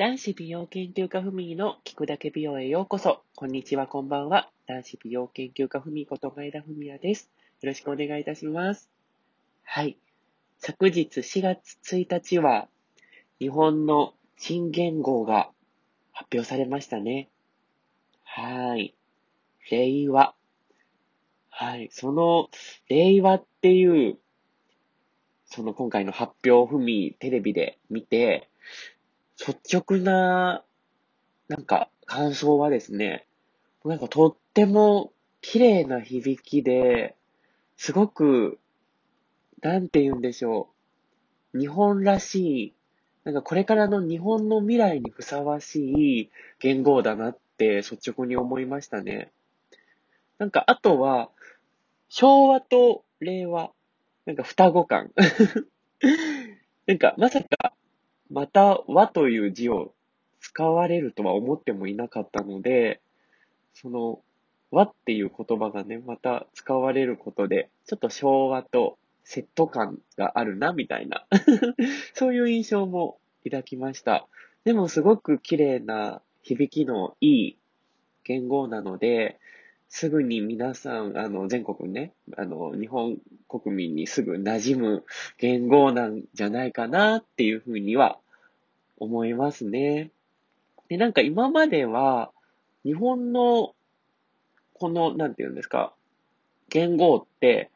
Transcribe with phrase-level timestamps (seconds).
[0.00, 3.20] 男子美容研究家ふみの聞くだけ美容へようこそ。
[3.36, 4.48] こんにちは、こんばんは。
[4.66, 7.30] 男子美容研究家ふみこと前田文也です。
[7.60, 8.88] よろしくお願いいたします。
[9.62, 9.98] はい。
[10.56, 12.68] 昨日4月1日は、
[13.40, 15.50] 日本の新元号が
[16.12, 17.28] 発表されましたね。
[18.24, 18.94] はい。
[19.70, 20.34] 令和。
[21.50, 21.90] はい。
[21.92, 22.48] その、
[22.88, 24.16] 令和っていう、
[25.44, 28.48] その今回の発表をふみテレビで見て、
[29.46, 30.62] 率直な、
[31.48, 33.26] なんか、感想はですね、
[33.84, 37.16] なんかとっても綺麗な響きで、
[37.76, 38.58] すごく、
[39.62, 40.68] なんて言うんでしょ
[41.54, 41.58] う。
[41.58, 42.74] 日本らしい、
[43.24, 49.30] なんかこれからの日本の未来にふさわしい言語だなって率直に思いましたね。
[50.38, 51.30] なんかあとは、
[52.10, 53.70] 昭和と令和、
[54.26, 55.12] なんか双子感。
[56.86, 57.72] なんかまさか
[58.30, 59.92] また和という字を
[60.40, 63.00] 使われるとは思ってもいなかったので、
[63.74, 64.20] その
[64.70, 71.26] 和っていう言葉がね、また使われることで、ちょっと昭和とセット感があるな、みたいな
[72.14, 74.26] そういう印象も抱きました。
[74.64, 77.58] でもすごく綺麗な響きのいい
[78.24, 79.38] 言語なので、
[79.90, 85.04] すぐに皆さん、あの、全国ね、あの、日本国民にすぐ馴染む
[85.36, 88.18] 言語なんじゃないかなっていうふうには
[88.98, 90.12] 思いますね。
[90.88, 92.30] で、なんか今までは、
[92.84, 93.74] 日本の、
[94.74, 95.92] この、なんていうんですか、
[96.68, 97.68] 言語って、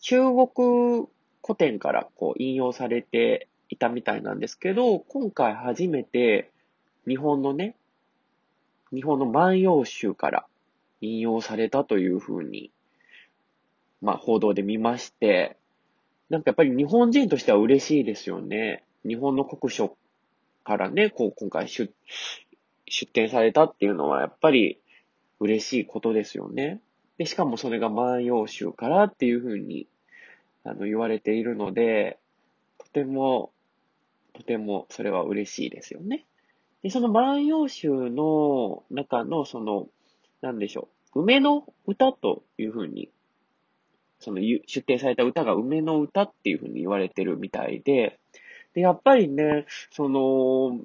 [0.00, 1.06] 中国
[1.44, 6.50] 古典からこう引用されていたみたいなんですけど、今回初めて
[7.06, 7.76] 日本のね、
[8.90, 10.47] 日本の万葉集から
[11.00, 12.70] 引用されたというふうに、
[14.00, 15.56] まあ報道で見まして、
[16.30, 18.84] なんかやっぱり日本人としては嬉しいですよね。
[19.06, 19.96] 日本の国書
[20.64, 21.90] からね、こう今回出、
[22.86, 24.78] 出展されたっていうのはやっぱり
[25.40, 26.80] 嬉しいことですよね。
[27.16, 29.86] で、しかもそれが万葉集からっていうふうに、
[30.64, 32.18] あの、言われているので、
[32.78, 33.50] とても、
[34.34, 36.26] とてもそれは嬉しいですよね。
[36.82, 39.88] で、その万葉集の中のその、
[40.42, 41.20] なんでしょう。
[41.22, 43.10] 梅の歌というふうに、
[44.20, 48.18] その出展された歌が梅の歌っていうふうに言われてるみたいで、
[48.74, 50.80] で、やっぱりね、その、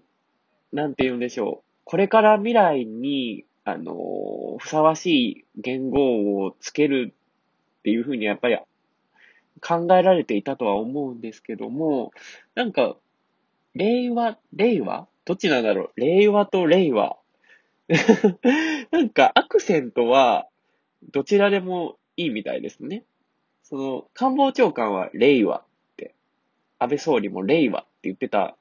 [0.71, 1.69] なんて言うんでしょう。
[1.83, 7.13] これから未来に、あの、ふさわしい言語をつける
[7.79, 8.57] っていうふうにやっぱり
[9.61, 12.11] 考えられていたとは思うんですけども、
[12.55, 12.95] なんか、
[13.75, 15.07] 令和、令和？
[15.25, 15.99] どっちなんだろう？
[15.99, 17.17] 令和と令和
[18.93, 20.45] なんかアクセントは
[21.11, 23.03] どちらでもいいみたいですね。
[23.63, 25.63] その官房長官は令和っ
[25.97, 26.13] て、
[26.77, 28.55] 安倍総理も令和って言ってた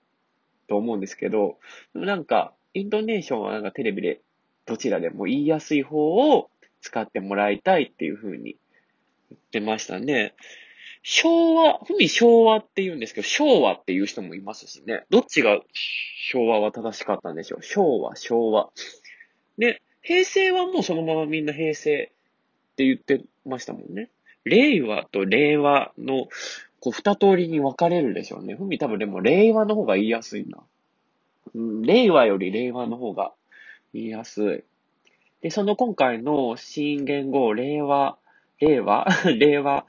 [0.71, 1.59] と思うんですけど、
[1.93, 4.23] なんかイントネーションはなんかテレビで
[4.65, 5.99] どちらでも言いやすい方
[6.35, 6.49] を
[6.81, 8.57] 使ってもらいたいっていう風に
[9.29, 10.35] 言ってましたね。
[11.03, 15.05] 昭和、ふみ昭和って言うんですけど、昭和っていう人もいますしね。
[15.11, 15.61] どっちが
[16.31, 18.71] 昭和は正しかったんでしょう昭和、昭和。
[19.59, 22.11] で、平成はもうそのままみんな平成
[22.73, 24.11] って言ってましたもんね。
[24.45, 26.29] 令和と令和の、
[26.81, 28.55] こう、二通りに分かれるでしょうね。
[28.55, 30.59] ふみ多分でも令和の方が言いやすいな。
[31.55, 33.33] うん、令和より令和の方が
[33.95, 34.65] 言いやすい。
[35.43, 38.17] で、その今回の新言語、令和、
[38.61, 39.07] 令和
[39.39, 39.87] 令和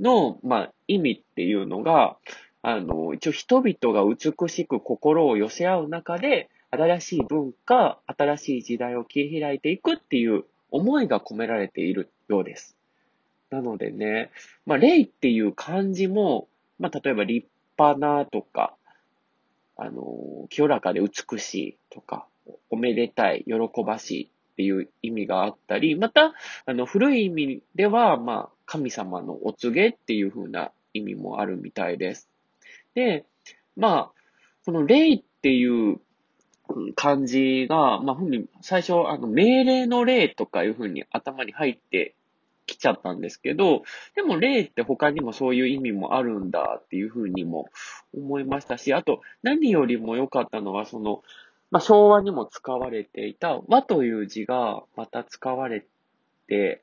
[0.00, 2.16] の、まあ、意味っていうのが、
[2.62, 12.76] あの、一応人々が美しく心を寄せ合う中で、新しい文化、新しい時代を切り開いていくっていう思いが込められているようです。
[13.50, 14.30] なのでね、
[14.64, 17.46] まあ、霊っていう漢字も、まあ、例えば立
[17.78, 18.74] 派なとか、
[19.76, 22.26] あの、清らかで美しいとか、
[22.70, 26.32] おめでたい、喜ばしいっていう意味があったり、また、
[26.64, 32.30] あの、古い意味では、まあ、神様のお告げっていう風な意味もあるみたいです。
[32.94, 33.26] で、
[33.76, 34.22] まあ、
[34.64, 36.00] この霊っていう
[36.94, 42.14] 感じが、まあ、ふみ、最初、あの、命令の例とかいうふうに頭に入って
[42.66, 43.82] きちゃったんですけど、
[44.14, 47.68] でも例って他にもそういう意味もあるんだっていうふうにも
[48.14, 51.22] 思いましたし、あと、何よりも良かったのは、その、
[51.70, 55.86] まあ、昭和にも使われていた和という字がまた使われ
[56.46, 56.82] て、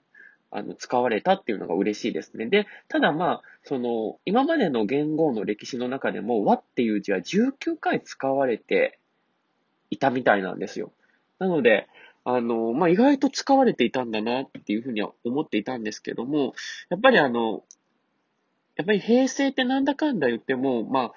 [0.51, 2.47] あの、使われたっていうのが嬉しいですね。
[2.47, 8.97] で、ただまあ、その、今までの言語の歴史の中でも和っていう字は19回使われて
[9.89, 10.91] いたみたいなんですよ。
[11.39, 11.87] なので、
[12.23, 16.53] あの、まあ、意外と使われていたんだなっていうふうには思っていたんですけども、
[16.89, 17.63] やっぱりあの、
[18.75, 21.11] やっぱり平成ってなんだかんだ言っても、まあ、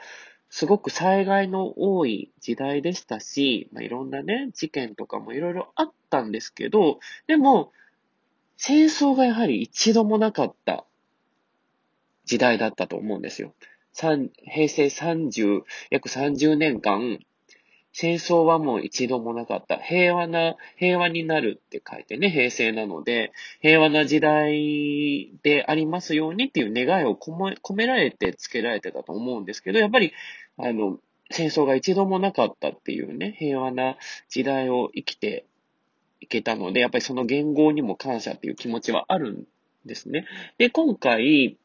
[0.48, 7.72] すごく災害の多い時代でしたし、まあ、いろんなね、事件とかもいろいろあったんですけど、でも、
[8.56, 10.84] 戦争がやはり一度もなかった
[12.24, 13.54] 時代だったと思うんですよ。
[13.94, 17.18] 平成30、約30年間、
[17.92, 19.76] 戦争はもう一度もなかった。
[19.76, 30.12] 平和な、平和になるって書いてね、平成なので、平和な時代でありますようにっていう願いを込め込められて付けられてたと思うんですけど、やっぱり、
[30.56, 30.98] あの、
[31.30, 33.96] 戦争が一度もなかったっていうね、平和な
[34.28, 35.44] 時代を生きて
[36.20, 39.44] いけたので、やっぱりその言語にも感謝っていう気持ちはあるん
[39.84, 40.26] ですね。
[40.56, 41.58] で、今回、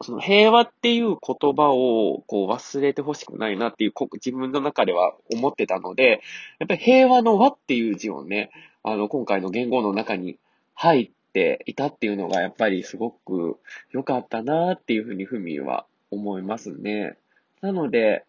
[0.00, 6.22] その平和っていう言葉をこう忘れてほしくないなっていう自分の中では思ってたので、
[6.60, 8.50] やっぱり平和の和っていう字をね、
[8.84, 10.38] あの今回の言語の中に
[10.74, 13.58] 入っていたっていうのがやっぱりすごく
[13.90, 17.16] 良かったなっていうふうにふみは思いますね。
[17.60, 18.24] なので、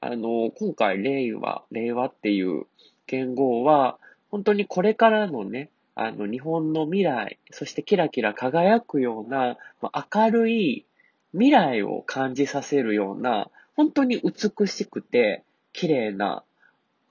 [0.00, 2.66] あの、今回令和、令和っていう
[3.06, 3.98] 言語は、
[4.30, 10.86] 本当にこれからのね、あの、日本の未来、そしてキラキラ輝くような、まあ、明るい
[11.34, 15.42] 未来を感じさせるような、本当に美しくて
[15.72, 16.44] 綺麗な、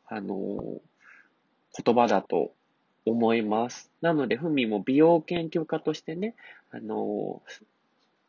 [0.08, 2.54] あのー、言葉だと
[3.06, 3.92] 思います。
[4.02, 6.36] なので、ふみも美容研究家としてね、
[6.72, 7.66] あのー、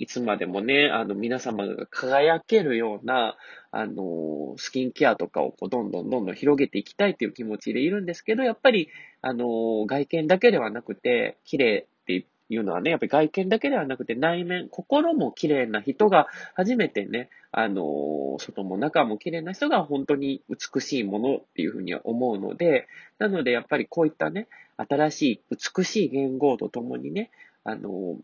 [0.01, 3.37] いつまでもね、あの、皆様が輝けるような、
[3.71, 8.89] あの、スキンケアとかをこうどんどんどんどん広げていきたいという気持ちでいるんですけど、やっぱり、
[9.23, 11.87] あの、外見だけではなくて、綺麗
[12.51, 22.87] いうのはね、やっぱり外見だけではなくて内面、心も綺麗な人が初めてね、あの、外も中も綺麗な人が本当に美しいものっていうふうには思うので、
[23.19, 25.41] なのでやっぱりこういったね、新しい
[25.77, 27.31] 美しい言語とともにね、
[27.65, 28.19] あの、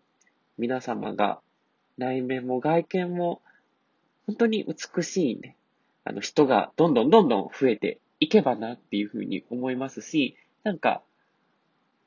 [0.59, 1.41] 皆様が
[1.97, 3.41] 内面も外見も
[4.27, 5.57] 本当に美しいね、
[6.05, 11.03] あの人がどんどんどんどん増えていけばなっていうふうに思いますし、なんか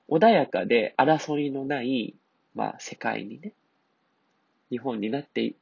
[0.09, 2.15] 穏やかで争いのない、
[2.55, 3.53] まあ、世界にね、
[4.69, 5.55] 日本になって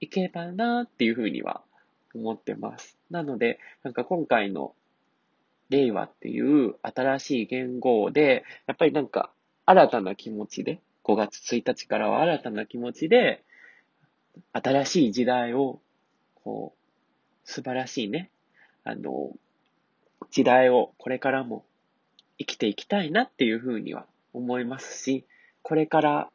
[0.00, 1.62] いけばなっていうふうには
[2.14, 2.96] 思ってます。
[3.10, 4.74] なので、なんか今回の
[5.70, 9.30] 令和っていう新しい言語で、やっぱりなんか
[9.64, 13.42] 新たな気持ちで、5月1日からは新たな気持ちで、
[14.52, 15.80] 新しい時代を、
[16.42, 18.30] こう、素晴らしいね、
[18.84, 19.32] あの、
[20.30, 21.64] 時代をこれからも
[22.42, 25.24] 生きていきたいなっていうふうには思いますし、
[25.62, 26.30] これから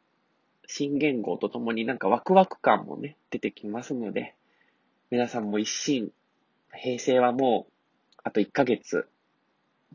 [0.66, 4.34] 新言語とともになんかワクワク感もね、出てきますので、
[5.10, 6.10] 皆さんも一心、
[6.72, 7.72] 平成はもう、
[8.24, 9.08] あと1ヶ月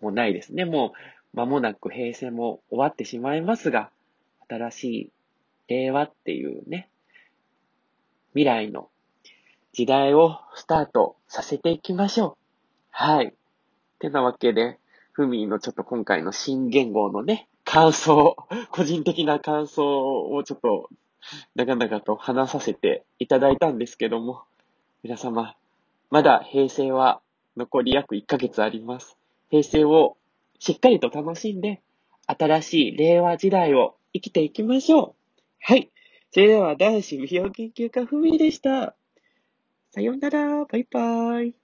[0.02, 0.66] もないですね。
[0.66, 0.94] も
[1.34, 3.92] う間もなく平成も終わってしまいますが、
[4.48, 5.12] 新しい
[5.68, 6.90] 令和っていうね、
[8.34, 8.90] 未来の
[9.72, 12.38] 時代をスタートさせていきましょう。
[12.92, 13.34] はい。
[14.00, 14.78] てなわけで、
[15.14, 18.36] ふみのちょっと今回の新言語のね、感想、
[18.72, 20.90] 個人的な感想をちょっと、
[21.56, 24.42] 長々と話させていただいたんですけども、
[25.04, 25.56] 皆様、
[26.10, 27.22] まだ平成は
[27.56, 29.16] 残り約1ヶ月あります。
[29.52, 30.18] 平成を
[30.58, 31.82] しっかりと楽しんで、
[32.26, 35.14] 新しい令和時代を生きていきましょう。
[35.60, 35.92] はい。
[36.32, 38.96] それでは男子美容研究家ふみでした。
[39.92, 40.66] さようなら。
[40.66, 41.63] バイバーイ。